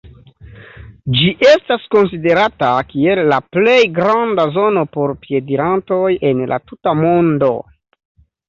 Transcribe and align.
Ĝi 1.17 1.27
estas 1.49 1.83
konsiderata 1.95 2.71
kiel 2.93 3.21
la 3.33 3.39
plej 3.57 3.77
granda 3.99 4.47
zono 4.57 4.87
por 4.97 5.15
piedirantoj 5.27 6.03
en 6.31 6.45
la 6.55 6.61
tuta 6.69 6.97
mondo. 7.05 7.53